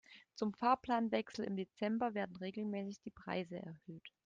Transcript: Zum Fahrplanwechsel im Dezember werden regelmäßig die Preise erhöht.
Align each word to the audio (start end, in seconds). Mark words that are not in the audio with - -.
Zum 0.33 0.51
Fahrplanwechsel 0.55 1.45
im 1.45 1.55
Dezember 1.57 2.15
werden 2.15 2.35
regelmäßig 2.37 3.01
die 3.01 3.11
Preise 3.11 3.57
erhöht. 3.57 4.11